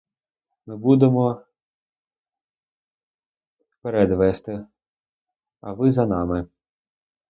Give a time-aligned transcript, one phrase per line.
[0.65, 1.41] Ми будемо
[3.81, 4.65] перед вести,
[5.61, 6.47] а ви за нами.